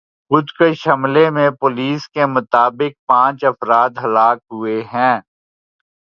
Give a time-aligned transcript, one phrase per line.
[0.31, 5.15] خودکش حملے میں پولیس کے مطابق پانچ افراد ہلاک ہوئے ہیں